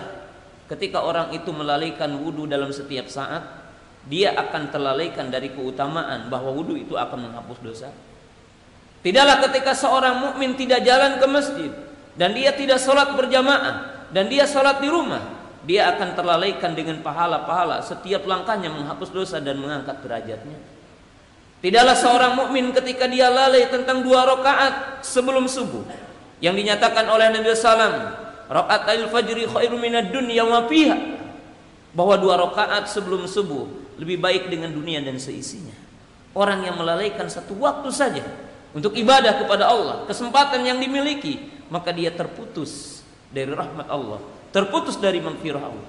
ketika 0.71 1.03
orang 1.03 1.35
itu 1.35 1.51
melalaikan 1.51 2.15
wudhu 2.15 2.47
dalam 2.47 2.71
setiap 2.71 3.11
saat, 3.11 3.43
dia 4.07 4.31
akan 4.37 4.71
terlalaikan 4.71 5.27
dari 5.27 5.51
keutamaan 5.51 6.31
bahwa 6.31 6.55
wudhu 6.55 6.79
itu 6.79 6.95
akan 6.95 7.27
menghapus 7.27 7.59
dosa. 7.59 7.89
Tidaklah 9.03 9.43
ketika 9.47 9.71
seorang 9.75 10.15
mukmin 10.19 10.55
tidak 10.55 10.83
jalan 10.83 11.19
ke 11.19 11.27
masjid 11.27 11.71
dan 12.15 12.35
dia 12.35 12.51
tidak 12.55 12.79
sholat 12.79 13.15
berjamaah 13.15 14.07
dan 14.11 14.27
dia 14.27 14.43
sholat 14.43 14.79
di 14.83 14.87
rumah, 14.91 15.23
dia 15.63 15.91
akan 15.95 16.15
terlalaikan 16.15 16.71
dengan 16.75 16.99
pahala-pahala 17.03 17.83
setiap 17.83 18.23
langkahnya 18.23 18.71
menghapus 18.71 19.09
dosa 19.11 19.37
dan 19.43 19.59
mengangkat 19.59 19.99
derajatnya. 20.03 20.59
Tidaklah 21.59 21.95
seorang 21.95 22.33
mukmin 22.39 22.71
ketika 22.71 23.03
dia 23.07 23.27
lalai 23.27 23.67
tentang 23.67 23.99
dua 23.99 24.23
rakaat 24.23 25.03
sebelum 25.03 25.43
subuh 25.51 25.83
yang 26.39 26.55
dinyatakan 26.55 27.03
oleh 27.03 27.35
Nabi 27.35 27.51
Sallam 27.51 28.15
al 28.47 29.03
fajri 29.11 29.43
khairu 29.43 29.75
minad 29.75 30.11
dunya 30.11 30.47
wa 30.47 30.63
fiha. 30.67 31.19
Bahwa 31.89 32.15
dua 32.21 32.37
rakaat 32.37 32.85
sebelum 32.87 33.25
subuh 33.25 33.65
lebih 33.99 34.17
baik 34.17 34.47
dengan 34.47 34.71
dunia 34.71 35.03
dan 35.03 35.19
seisinya. 35.19 35.75
Orang 36.31 36.63
yang 36.63 36.79
melalaikan 36.79 37.27
satu 37.27 37.59
waktu 37.59 37.91
saja 37.91 38.23
untuk 38.71 38.95
ibadah 38.95 39.43
kepada 39.43 39.67
Allah, 39.67 40.07
kesempatan 40.07 40.63
yang 40.63 40.79
dimiliki, 40.79 41.51
maka 41.67 41.91
dia 41.91 42.13
terputus 42.15 43.03
dari 43.29 43.51
rahmat 43.51 43.91
Allah, 43.91 44.23
terputus 44.55 44.95
dari 44.95 45.19
maghfirah 45.19 45.61
Allah. 45.61 45.87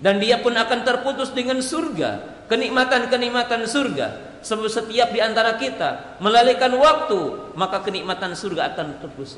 Dan 0.00 0.16
dia 0.16 0.40
pun 0.40 0.56
akan 0.56 0.80
terputus 0.80 1.28
dengan 1.36 1.60
surga, 1.60 2.44
kenikmatan-kenikmatan 2.48 3.68
surga. 3.68 4.08
Sebab 4.40 4.72
setiap 4.72 5.12
di 5.12 5.20
antara 5.20 5.60
kita 5.60 6.16
melalaikan 6.24 6.72
waktu, 6.80 7.52
maka 7.52 7.84
kenikmatan 7.84 8.32
surga 8.32 8.72
akan 8.72 9.04
terputus. 9.04 9.36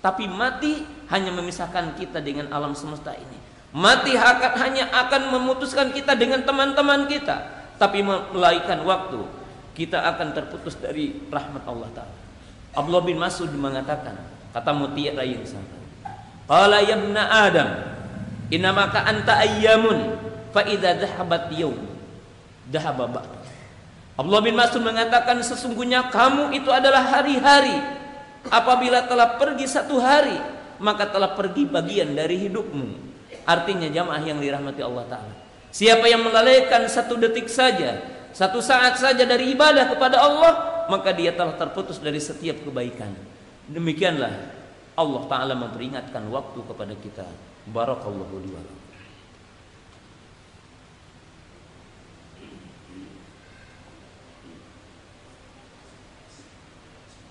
Tapi 0.00 0.24
mati 0.24 0.80
hanya 1.12 1.32
memisahkan 1.36 2.00
kita 2.00 2.24
dengan 2.24 2.48
alam 2.48 2.72
semesta 2.72 3.12
ini. 3.12 3.38
Mati 3.74 4.14
akan 4.14 4.52
hanya 4.62 4.86
akan 4.86 5.34
memutuskan 5.34 5.90
kita 5.90 6.14
dengan 6.14 6.46
teman-teman 6.46 7.10
kita. 7.10 7.66
Tapi 7.74 8.06
melaikan 8.06 8.86
waktu 8.86 9.18
kita 9.74 9.98
akan 10.14 10.30
terputus 10.30 10.78
dari 10.78 11.26
rahmat 11.26 11.66
Allah 11.66 11.90
Ta'ala. 11.90 12.16
Abdullah 12.78 13.02
bin 13.02 13.18
Mas'ud 13.18 13.50
mengatakan, 13.50 14.14
kata 14.54 14.70
mutiara 14.70 15.26
yang 15.26 15.42
sama. 15.42 15.66
Qala 16.46 16.78
ya 16.86 16.94
ibna 16.94 17.22
Adam, 17.26 17.70
innamaka 18.54 19.02
anta 19.02 19.42
ayyamun 19.42 20.22
fa 20.54 20.62
idza 20.62 20.94
dhahabat 20.94 21.50
yawm 21.50 21.74
dhahaba 22.70 23.10
ba'd. 23.10 23.30
Abdullah 24.14 24.44
bin 24.46 24.54
Mas'ud 24.54 24.86
mengatakan 24.86 25.42
sesungguhnya 25.42 26.14
kamu 26.14 26.54
itu 26.54 26.70
adalah 26.70 27.02
hari-hari 27.02 27.74
Apabila 28.52 29.08
telah 29.08 29.40
pergi 29.40 29.64
satu 29.64 29.96
hari, 29.96 30.36
maka 30.76 31.08
telah 31.08 31.32
pergi 31.32 31.64
bagian 31.64 32.12
dari 32.12 32.36
hidupmu. 32.44 33.13
Artinya 33.44 33.88
jamaah 33.92 34.24
yang 34.24 34.40
dirahmati 34.40 34.80
Allah 34.80 35.04
Ta'ala. 35.08 35.34
Siapa 35.68 36.08
yang 36.08 36.24
melalaikan 36.24 36.88
satu 36.88 37.20
detik 37.20 37.50
saja, 37.50 38.00
satu 38.32 38.58
saat 38.64 38.96
saja 38.96 39.22
dari 39.28 39.52
ibadah 39.52 39.92
kepada 39.92 40.22
Allah, 40.22 40.52
maka 40.88 41.12
dia 41.12 41.32
telah 41.36 41.54
terputus 41.54 42.00
dari 42.00 42.18
setiap 42.18 42.64
kebaikan. 42.64 43.12
Demikianlah 43.68 44.32
Allah 44.94 45.22
Ta'ala 45.26 45.54
memperingatkan 45.58 46.24
waktu 46.30 46.60
kepada 46.64 46.94
kita. 46.96 47.26
Barakallahu 47.68 48.36
liwalakum. 48.44 48.82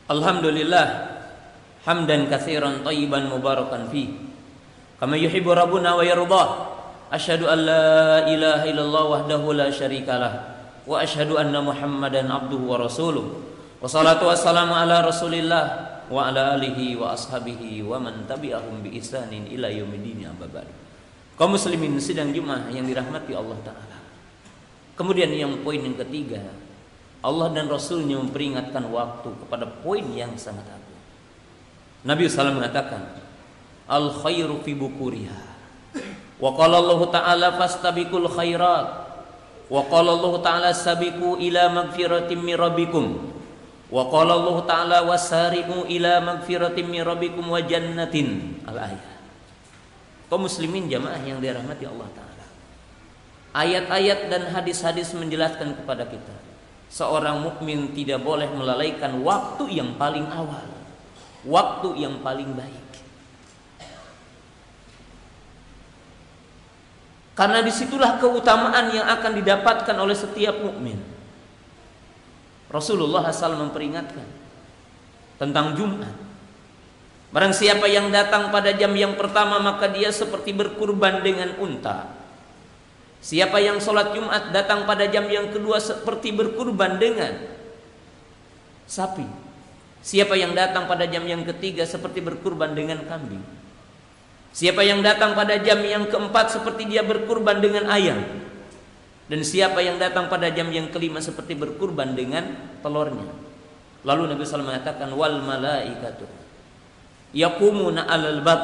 Alhamdulillah 0.04 0.88
hamdan 1.88 2.28
katsiran 2.28 2.84
tayyiban 2.84 3.32
mubarakan 3.32 3.88
fi 3.88 4.33
kama 5.04 5.20
yuhibbu 5.20 5.52
rabbuna 5.52 6.00
wa 6.00 6.04
yardah 6.08 6.48
asyhadu 7.12 7.52
an 7.52 7.60
la 7.68 8.24
ilaha 8.24 8.64
illallah 8.64 9.04
wahdahu 9.12 9.52
la 9.52 9.68
syarikalah 9.68 10.56
wa 10.88 10.96
asyhadu 11.04 11.36
anna 11.36 11.60
muhammadan 11.60 12.32
abduhu 12.32 12.72
wa 12.72 12.80
rasuluh. 12.80 13.44
Wa 13.84 13.92
salatu 13.92 14.32
wassalamu 14.32 14.72
ala 14.72 15.04
rasulillah 15.04 15.64
wa 16.08 16.32
ala 16.32 16.56
alihi 16.56 16.96
wa 16.96 17.12
ashabihi 17.12 17.84
wa 17.84 18.00
man 18.00 18.24
tabi'ahum 18.24 18.80
bi 18.80 18.96
ihsanin 18.96 19.44
ila 19.52 19.68
yaumiddin 19.68 20.24
amma 20.24 20.48
ba'du. 20.48 20.72
Kaum 21.36 21.60
muslimin 21.60 22.00
sidang 22.00 22.32
Jumat 22.32 22.72
yang 22.72 22.88
dirahmati 22.88 23.36
Allah 23.36 23.60
taala. 23.60 24.00
Kemudian 24.96 25.36
yang 25.36 25.68
poin 25.68 25.84
yang 25.84 26.00
ketiga 26.00 26.48
Allah 27.20 27.52
dan 27.52 27.68
Rasulnya 27.68 28.24
memperingatkan 28.24 28.88
waktu 28.88 29.36
kepada 29.36 29.68
poin 29.84 30.08
yang 30.16 30.32
sangat 30.40 30.64
agung. 30.64 31.00
Nabi 32.08 32.24
SAW 32.32 32.56
mengatakan, 32.56 33.20
Al 33.88 34.12
khairu 34.12 34.64
fi 34.64 34.76
bukuriha. 34.76 35.40
Wa 36.40 36.52
qala 36.56 36.80
Allah 36.80 37.02
Ta'ala 37.12 37.48
fastabiqul 37.56 38.28
khairat. 38.32 38.88
Wa 39.72 39.82
qala 39.88 40.16
Allah 40.16 40.34
Ta'ala 40.44 40.70
sabiqu 40.76 41.40
ila 41.40 41.72
magfiratim 41.72 42.40
min 42.40 42.56
rabbikum. 42.60 43.06
Wa 43.88 44.10
qala 44.10 44.36
Allah 44.36 44.58
Ta'ala 44.66 44.98
wasari'u 45.08 45.88
ila 45.88 46.14
magfiratim 46.24 46.86
min 46.88 47.02
rabbikum 47.04 47.48
wa 47.48 47.62
jannatin. 47.64 48.60
Al-ayat. 48.68 49.12
Kaum 50.28 50.50
muslimin 50.50 50.90
jamaah 50.90 51.22
yang 51.24 51.38
dirahmati 51.40 51.86
Allah 51.86 52.10
Ta'ala. 52.12 52.46
Ayat-ayat 53.54 54.34
dan 54.34 54.50
hadis-hadis 54.50 55.14
menjelaskan 55.14 55.78
kepada 55.78 56.10
kita 56.10 56.34
seorang 56.94 57.42
mukmin 57.42 57.90
tidak 57.98 58.22
boleh 58.22 58.46
melalaikan 58.54 59.18
waktu 59.26 59.82
yang 59.82 59.98
paling 59.98 60.30
awal, 60.30 60.70
waktu 61.42 62.06
yang 62.06 62.22
paling 62.22 62.54
baik. 62.54 62.83
Karena 67.34 67.66
di 67.66 67.74
situlah 67.74 68.22
keutamaan 68.22 68.94
yang 68.94 69.10
akan 69.10 69.42
didapatkan 69.42 69.98
oleh 69.98 70.14
setiap 70.14 70.62
mukmin. 70.62 71.02
Rasulullah 72.70 73.30
SAW 73.30 73.70
memperingatkan 73.70 74.26
tentang 75.42 75.74
Jumat. 75.74 76.14
Barang 77.34 77.54
siapa 77.54 77.90
yang 77.90 78.14
datang 78.14 78.54
pada 78.54 78.70
jam 78.78 78.94
yang 78.94 79.18
pertama 79.18 79.58
maka 79.58 79.90
dia 79.90 80.14
seperti 80.14 80.54
berkurban 80.54 81.26
dengan 81.26 81.58
unta. 81.58 82.14
Siapa 83.24 83.58
yang 83.58 83.82
sholat 83.82 84.14
Jumat 84.14 84.54
datang 84.54 84.86
pada 84.86 85.10
jam 85.10 85.26
yang 85.26 85.50
kedua 85.50 85.82
seperti 85.82 86.30
berkurban 86.30 87.02
dengan 87.02 87.34
sapi. 88.86 89.26
Siapa 90.04 90.36
yang 90.36 90.54
datang 90.54 90.86
pada 90.86 91.08
jam 91.10 91.24
yang 91.26 91.42
ketiga 91.48 91.88
seperti 91.88 92.22
berkurban 92.22 92.76
dengan 92.76 93.02
kambing. 93.08 93.42
Siapa 94.54 94.86
yang 94.86 95.02
datang 95.02 95.34
pada 95.34 95.58
jam 95.58 95.82
yang 95.82 96.06
keempat 96.06 96.54
seperti 96.54 96.86
dia 96.86 97.02
berkurban 97.02 97.58
dengan 97.58 97.90
ayam. 97.90 98.22
Dan 99.26 99.42
siapa 99.42 99.82
yang 99.82 99.98
datang 99.98 100.30
pada 100.30 100.54
jam 100.54 100.70
yang 100.70 100.94
kelima 100.94 101.18
seperti 101.18 101.58
berkurban 101.58 102.14
dengan 102.14 102.54
telurnya. 102.86 103.26
Lalu 104.06 104.36
Nabi 104.36 104.46
SAW 104.46 104.68
mengatakan 104.68 105.10
wal 105.16 105.42
malaikatu 105.42 106.28
yakumuna 107.34 108.06
alal 108.06 108.46
bab 108.46 108.62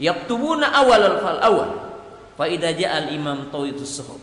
yaktubuna 0.00 0.72
awal 0.72 1.02
al 1.04 1.16
fal 1.20 1.40
awal 1.42 1.70
Faidah 2.34 2.74
ja'al 2.74 3.14
imam 3.14 3.46
tawitus 3.54 3.94
suhub. 3.94 4.18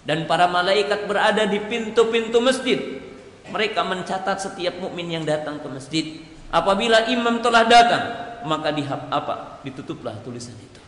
Dan 0.00 0.24
para 0.24 0.48
malaikat 0.48 1.04
berada 1.04 1.44
di 1.44 1.60
pintu-pintu 1.60 2.40
masjid. 2.40 3.04
Mereka 3.52 3.84
mencatat 3.84 4.40
setiap 4.40 4.80
mukmin 4.80 5.12
yang 5.12 5.28
datang 5.28 5.60
ke 5.60 5.68
masjid. 5.68 6.24
Apabila 6.48 7.04
imam 7.12 7.44
telah 7.44 7.68
datang, 7.68 8.29
maka 8.44 8.72
dihap 8.74 9.08
apa? 9.10 9.60
Ditutuplah 9.66 10.16
tulisan 10.24 10.54
itu. 10.56 10.80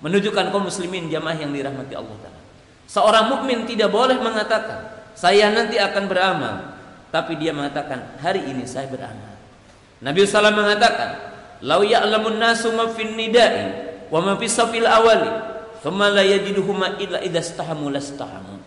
Menunjukkan 0.00 0.48
kaum 0.48 0.68
muslimin 0.68 1.12
jamaah 1.12 1.36
yang 1.36 1.52
dirahmati 1.52 1.92
Allah 1.92 2.16
Taala. 2.24 2.40
Seorang 2.90 3.24
mukmin 3.30 3.68
tidak 3.68 3.92
boleh 3.92 4.16
mengatakan, 4.18 5.04
saya 5.12 5.52
nanti 5.52 5.76
akan 5.76 6.04
beramal. 6.08 6.54
Tapi 7.10 7.36
dia 7.36 7.50
mengatakan, 7.50 8.18
hari 8.22 8.46
ini 8.48 8.64
saya 8.64 8.88
beramal. 8.88 9.36
Nabi 10.00 10.24
SAW 10.24 10.56
mengatakan, 10.56 11.30
Lau 11.60 11.84
ya'lamun 11.84 12.40
nasu 12.40 12.72
ma 12.72 12.88
fin 12.88 13.12
nida'i 13.12 13.68
wa 14.08 14.24
ma 14.24 14.32
fis 14.40 14.56
awali 14.56 15.28
Thumma 15.80 16.12
la 16.12 16.20
yajiduhuma 16.24 17.00
illa 17.00 17.24
idastahamu 17.24 17.88
lastahamu. 17.88 18.60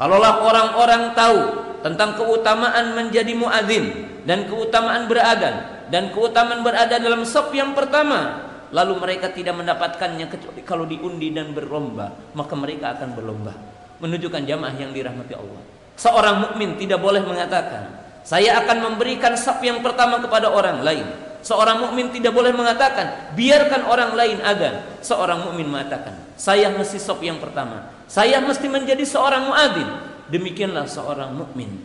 Kalaulah 0.00 0.40
orang-orang 0.40 1.12
tahu 1.12 1.40
tentang 1.84 2.16
keutamaan 2.16 2.96
menjadi 2.96 3.36
muadzin 3.36 4.08
dan 4.24 4.48
keutamaan 4.48 5.04
beradan 5.04 5.84
dan 5.92 6.08
keutamaan 6.08 6.64
berada 6.64 6.96
dalam 6.96 7.28
sop 7.28 7.52
yang 7.52 7.76
pertama, 7.76 8.48
lalu 8.72 8.96
mereka 8.96 9.28
tidak 9.28 9.60
mendapatkannya 9.60 10.24
kecuali 10.32 10.64
kalau 10.64 10.88
diundi 10.88 11.36
dan 11.36 11.52
berlomba, 11.52 12.16
maka 12.32 12.56
mereka 12.56 12.96
akan 12.96 13.12
berlomba. 13.12 13.52
Menunjukkan 14.00 14.48
jamaah 14.48 14.72
yang 14.80 14.96
dirahmati 14.96 15.36
Allah. 15.36 15.60
Seorang 16.00 16.48
mukmin 16.48 16.80
tidak 16.80 17.04
boleh 17.04 17.20
mengatakan, 17.20 18.00
saya 18.24 18.56
akan 18.64 18.80
memberikan 18.80 19.36
sop 19.36 19.60
yang 19.60 19.84
pertama 19.84 20.16
kepada 20.24 20.48
orang 20.48 20.80
lain 20.80 21.04
Seorang 21.40 21.80
mukmin 21.80 22.12
tidak 22.12 22.36
boleh 22.36 22.52
mengatakan 22.52 23.32
biarkan 23.32 23.88
orang 23.88 24.12
lain 24.12 24.38
agan. 24.44 25.00
Seorang 25.00 25.48
mukmin 25.48 25.72
mengatakan, 25.72 26.12
saya 26.36 26.68
mesti 26.68 27.00
sop 27.00 27.24
yang 27.24 27.40
pertama. 27.40 27.88
Saya 28.10 28.42
mesti 28.42 28.66
menjadi 28.66 29.06
seorang 29.06 29.46
muadzin. 29.46 29.86
Demikianlah 30.34 30.90
seorang 30.90 31.30
mukmin. 31.30 31.78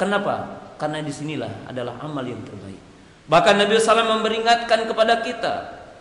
Kenapa? 0.00 0.64
Karena 0.80 1.04
di 1.04 1.12
sinilah 1.12 1.68
adalah 1.68 2.00
amal 2.00 2.24
yang 2.24 2.40
terbaik. 2.40 2.80
Bahkan 3.28 3.54
Nabi 3.60 3.76
SAW 3.76 4.16
memperingatkan 4.16 4.88
kepada 4.88 5.20
kita, 5.20 5.54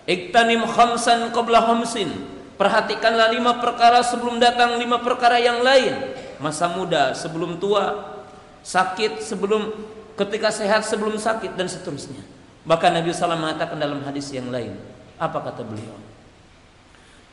iktanim 0.07 0.63
khamsan 0.63 1.35
qabla 1.35 1.67
khamsin. 1.67 2.07
Perhatikanlah 2.55 3.35
lima 3.35 3.59
perkara 3.59 3.99
sebelum 3.99 4.39
datang 4.39 4.79
lima 4.79 5.03
perkara 5.03 5.35
yang 5.35 5.59
lain. 5.59 6.15
Masa 6.39 6.71
muda 6.71 7.11
sebelum 7.11 7.59
tua, 7.59 8.15
sakit 8.63 9.19
sebelum 9.19 9.75
ketika 10.15 10.47
sehat 10.47 10.87
sebelum 10.87 11.19
sakit 11.19 11.59
dan 11.59 11.67
seterusnya. 11.67 12.23
Bahkan 12.63 13.03
Nabi 13.03 13.11
SAW 13.11 13.35
mengatakan 13.35 13.75
dalam 13.75 13.99
hadis 14.07 14.31
yang 14.31 14.47
lain. 14.47 14.79
Apa 15.19 15.43
kata 15.43 15.67
beliau? 15.67 15.95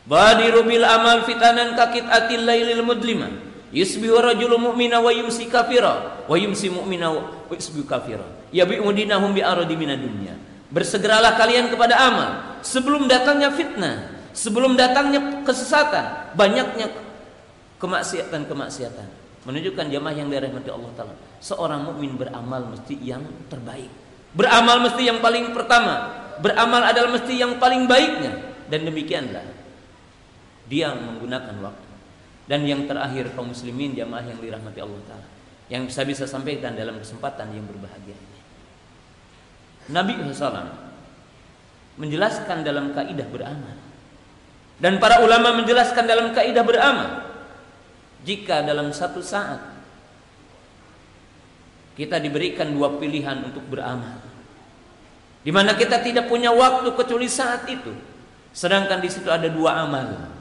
Badiru 0.04 0.68
bil 0.68 0.84
amal 0.84 1.24
fitanan 1.24 1.72
kakit 1.72 2.04
atil 2.04 2.44
lailil 2.44 2.84
mudlima. 2.84 3.32
Yusbihu 3.74 4.20
rajulu 4.20 4.70
mu'mina 4.70 5.00
wa 5.00 5.10
yumsi 5.10 5.48
kafira. 5.48 6.24
Wa 6.28 6.36
yumsi 6.36 6.68
mu'mina 6.70 7.10
wa 7.10 7.50
yusbihu 7.50 7.88
kafira. 7.88 8.22
Yabi'u 8.54 8.86
dinahum 8.94 9.34
bi 9.34 9.40
aradi 9.42 9.74
dunya. 9.74 10.36
Bersegeralah 10.70 11.34
kalian 11.34 11.72
kepada 11.72 11.98
amal. 11.98 12.30
Sebelum 12.62 13.10
datangnya 13.10 13.50
fitnah. 13.50 14.14
Sebelum 14.36 14.78
datangnya 14.78 15.42
kesesatan. 15.42 16.36
Banyaknya 16.38 16.92
kemaksiatan-kemaksiatan. 17.80 19.08
Menunjukkan 19.44 19.86
jamaah 19.90 20.14
yang 20.14 20.28
dirahmati 20.30 20.70
Allah 20.70 20.92
Ta'ala. 20.94 21.14
Seorang 21.42 21.80
mukmin 21.90 22.14
beramal 22.14 22.70
mesti 22.70 22.94
yang 23.00 23.24
terbaik. 23.50 23.90
Beramal 24.36 24.84
mesti 24.84 25.02
yang 25.02 25.18
paling 25.18 25.50
pertama. 25.50 26.14
Beramal 26.38 26.82
adalah 26.86 27.10
mesti 27.10 27.34
yang 27.34 27.56
paling 27.58 27.90
baiknya. 27.90 28.38
Dan 28.70 28.86
demikianlah. 28.86 29.63
Dia 30.68 30.96
menggunakan 30.96 31.56
waktu. 31.60 31.90
Dan 32.44 32.68
yang 32.68 32.84
terakhir 32.84 33.32
kaum 33.32 33.52
muslimin 33.52 33.96
jamaah 33.96 34.24
yang 34.24 34.38
dirahmati 34.40 34.80
Allah 34.80 35.02
Ta'ala. 35.08 35.28
Yang 35.72 35.82
bisa 35.92 36.02
bisa 36.04 36.24
sampaikan 36.28 36.76
dalam 36.76 37.00
kesempatan 37.00 37.52
yang 37.56 37.64
berbahagia 37.64 38.12
ini. 38.12 38.38
Nabi 39.92 40.16
SAW 40.32 40.68
menjelaskan 42.00 42.64
dalam 42.64 42.92
kaidah 42.92 43.28
beramal. 43.28 43.76
Dan 44.80 44.98
para 45.00 45.22
ulama 45.24 45.56
menjelaskan 45.56 46.04
dalam 46.04 46.32
kaidah 46.36 46.64
beramal. 46.64 47.10
Jika 48.24 48.64
dalam 48.64 48.92
satu 48.92 49.20
saat 49.20 49.74
kita 51.94 52.18
diberikan 52.18 52.74
dua 52.74 52.98
pilihan 52.98 53.46
untuk 53.46 53.62
beramal. 53.70 54.18
Di 55.46 55.52
mana 55.54 55.78
kita 55.78 56.02
tidak 56.02 56.26
punya 56.26 56.50
waktu 56.50 56.90
kecuali 56.90 57.28
saat 57.30 57.68
itu. 57.70 57.94
Sedangkan 58.50 58.98
di 58.98 59.06
situ 59.12 59.30
ada 59.30 59.46
dua 59.46 59.86
amal. 59.86 60.33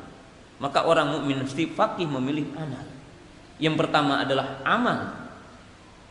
Maka 0.64 0.88
orang 0.88 1.20
mukmin 1.20 1.44
mesti 1.44 1.68
fakih 1.76 2.08
memilih 2.08 2.48
amal. 2.56 2.88
Yang 3.60 3.76
pertama 3.84 4.24
adalah 4.24 4.64
amal 4.64 5.28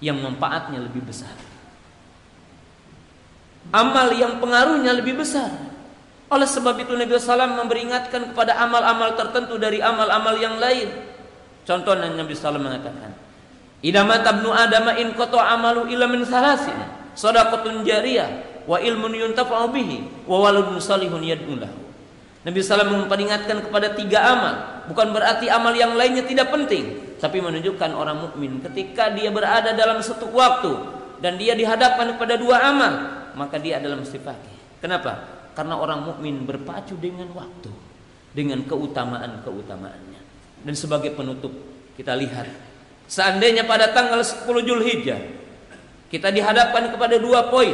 yang 0.05 0.21
manfaatnya 0.21 0.77
lebih 0.85 1.09
besar. 1.09 1.33
Amal 3.73 4.13
yang 4.13 4.37
pengaruhnya 4.45 4.93
lebih 4.93 5.25
besar. 5.25 5.49
Oleh 6.29 6.45
sebab 6.45 6.77
itu 6.85 6.93
Nabi 6.93 7.17
SAW 7.17 7.65
memberingatkan 7.65 8.37
kepada 8.37 8.61
amal-amal 8.61 9.17
tertentu 9.17 9.57
dari 9.57 9.81
amal-amal 9.81 10.37
yang 10.37 10.61
lain. 10.61 10.89
Contohnya 11.65 12.13
Nabi 12.13 12.37
SAW 12.37 12.61
mengatakan, 12.61 13.17
Idza 13.81 14.05
mata 14.05 14.37
ibnu 14.37 14.53
Adam 14.53 14.93
in 15.01 15.17
qata 15.17 15.49
amalu 15.49 15.97
illa 15.97 16.05
min 16.05 16.29
salasin. 16.29 16.77
Shadaqatun 17.17 17.89
jariyah 17.89 18.65
wa 18.69 18.77
ilmun 18.79 19.17
yuntafa'u 19.17 19.73
bihi 19.73 20.29
wa 20.29 20.45
waladun 20.45 20.77
salihun 20.77 21.25
yad'u. 21.25 21.57
Nabi 22.43 22.59
SAW 22.59 23.07
memperingatkan 23.07 23.63
kepada 23.63 23.95
tiga 23.95 24.19
amal. 24.19 24.55
Bukan 24.91 25.15
berarti 25.15 25.47
amal 25.47 25.71
yang 25.79 25.95
lainnya 25.95 26.27
tidak 26.27 26.51
penting, 26.51 27.15
tapi 27.23 27.39
menunjukkan 27.39 27.95
orang 27.95 28.19
mukmin 28.19 28.59
ketika 28.67 29.15
dia 29.15 29.31
berada 29.31 29.71
dalam 29.79 30.03
satu 30.03 30.27
waktu 30.35 30.75
dan 31.23 31.39
dia 31.39 31.55
dihadapkan 31.55 32.19
kepada 32.19 32.35
dua 32.35 32.59
amal, 32.67 32.93
maka 33.39 33.63
dia 33.63 33.79
adalah 33.79 34.03
mesti 34.03 34.19
fakih. 34.19 34.83
Kenapa? 34.83 35.23
Karena 35.55 35.79
orang 35.79 36.03
mukmin 36.03 36.43
berpacu 36.43 36.99
dengan 36.99 37.31
waktu, 37.31 37.71
dengan 38.35 38.67
keutamaan-keutamaannya. 38.67 40.21
Dan 40.67 40.75
sebagai 40.75 41.15
penutup 41.15 41.55
kita 41.95 42.19
lihat 42.19 42.51
seandainya 43.07 43.71
pada 43.71 43.95
tanggal 43.95 44.19
10 44.19 44.47
Julhijjah 44.67 45.21
kita 46.11 46.29
dihadapkan 46.35 46.91
kepada 46.91 47.23
dua 47.23 47.49
poin 47.49 47.73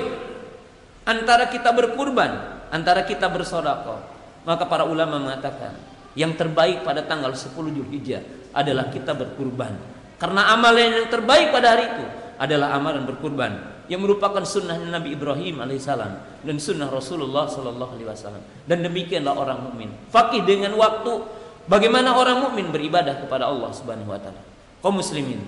antara 1.08 1.48
kita 1.48 1.72
berkurban, 1.72 2.60
antara 2.68 3.02
kita 3.08 3.32
bersodakoh, 3.32 4.17
maka 4.42 4.66
para 4.66 4.84
ulama 4.86 5.18
mengatakan 5.18 5.74
yang 6.18 6.34
terbaik 6.34 6.82
pada 6.82 7.06
tanggal 7.06 7.30
10 7.30 7.54
Julhijjah 7.54 8.22
adalah 8.50 8.90
kita 8.90 9.14
berkurban. 9.14 9.70
Karena 10.18 10.50
amalan 10.50 11.04
yang 11.04 11.08
terbaik 11.10 11.54
pada 11.54 11.78
hari 11.78 11.86
itu 11.94 12.04
adalah 12.38 12.74
amalan 12.74 13.06
berkurban 13.06 13.78
yang 13.86 14.02
merupakan 14.02 14.42
sunnah 14.42 14.76
Nabi 14.76 15.14
Ibrahim 15.14 15.62
alaihissalam 15.62 16.42
dan 16.44 16.56
sunnah 16.58 16.90
Rasulullah 16.90 17.46
sallallahu 17.46 17.96
alaihi 17.96 18.08
wasallam. 18.10 18.42
Dan 18.66 18.82
demikianlah 18.82 19.32
orang 19.32 19.58
mukmin. 19.70 19.94
Fakih 20.10 20.42
dengan 20.42 20.74
waktu 20.74 21.22
bagaimana 21.70 22.18
orang 22.18 22.42
mukmin 22.44 22.68
beribadah 22.74 23.22
kepada 23.22 23.46
Allah 23.46 23.70
Subhanahu 23.70 24.10
wa 24.10 24.18
taala. 24.18 24.42
Kaum 24.82 24.98
muslimin, 24.98 25.40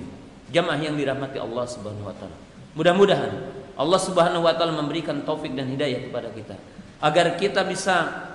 jamaah 0.55 0.79
yang 0.79 0.95
dirahmati 0.95 1.43
Allah 1.43 1.67
Subhanahu 1.67 2.07
wa 2.07 2.15
taala. 2.15 2.37
Mudah-mudahan 2.79 3.33
Allah 3.75 4.01
Subhanahu 4.01 4.47
wa 4.47 4.55
taala 4.55 4.73
memberikan 4.79 5.21
taufik 5.27 5.51
dan 5.53 5.67
hidayah 5.67 6.07
kepada 6.07 6.31
kita 6.31 6.55
agar 7.03 7.35
kita 7.41 7.67
bisa 7.67 8.30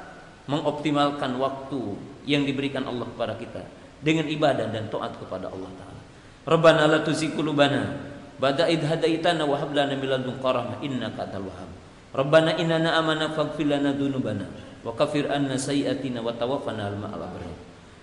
mengoptimalkan 0.46 1.38
waktu 1.42 1.82
yang 2.26 2.46
diberikan 2.46 2.86
Allah 2.86 3.06
kepada 3.10 3.34
kita 3.38 3.62
dengan 4.02 4.30
ibadah 4.30 4.70
dan 4.70 4.90
taat 4.90 5.18
kepada 5.18 5.50
Allah 5.50 5.72
taala. 5.78 6.02
Rabbana 6.46 6.86
la 6.86 7.00
tuzigh 7.02 7.34
qulubana 7.34 7.98
ba'da 8.38 8.70
id 8.70 8.86
hadaitana 8.86 9.46
wa 9.50 9.58
hab 9.58 9.74
lana 9.74 9.98
min 9.98 10.06
ladunka 10.06 10.46
rahmah 10.46 10.78
innaka 10.86 11.26
antal 11.26 11.50
wahhab. 11.50 11.70
Rabbana 12.14 12.54
innana 12.62 12.94
amana 13.02 13.34
faghfir 13.34 13.66
lana 13.66 13.98
dzunubana 13.98 14.46
wa 14.86 14.94
kaffir 14.94 15.26
anna 15.34 15.58
sayyi'atina 15.58 16.22
wa 16.22 16.30
tawaffana 16.38 16.94
ma'al 16.94 17.26
abrar. 17.26 17.54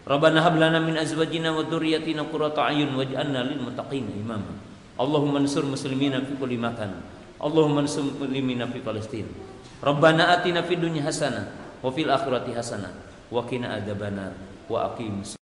Rabbana 0.03 0.43
hab 0.43 0.59
lana 0.59 0.83
min 0.83 0.99
azwajina 0.99 1.55
wa 1.55 1.63
dzurriyyatina 1.63 2.27
qurrata 2.27 2.67
a'yun 2.67 2.99
waj'alna 2.99 3.47
lil 3.47 3.63
muttaqina 3.63 4.11
imama. 4.11 4.59
Allahumma 4.99 5.39
ansur 5.39 5.63
muslimina 5.63 6.19
fi 6.27 6.35
kulli 6.35 6.59
makan. 6.59 6.99
Allahumma 7.39 7.87
ansur 7.87 8.11
muslimina 8.11 8.67
fi 8.67 8.83
Palestina. 8.83 9.31
Rabbana 9.79 10.35
atina 10.35 10.67
fid 10.67 10.83
dunya 10.83 11.07
hasanah 11.07 11.62
wa 11.83 11.91
fil 11.91 12.09
akhirati 12.09 12.55
hasanah. 12.55 12.95
Wa 13.29 13.43
qina 13.45 13.77
adzabannar. 13.77 14.33
Wa 14.71 14.95
aqimus 14.95 15.42